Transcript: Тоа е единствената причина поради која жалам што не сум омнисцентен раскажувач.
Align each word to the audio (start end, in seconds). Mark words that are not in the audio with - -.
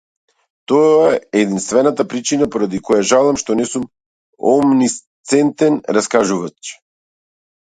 Тоа 0.69 1.03
е 1.17 1.19
единствената 1.41 2.05
причина 2.13 2.47
поради 2.55 2.79
која 2.87 3.03
жалам 3.11 3.37
што 3.43 3.59
не 3.61 3.67
сум 3.73 3.85
омнисцентен 4.55 5.79
раскажувач. 5.99 6.75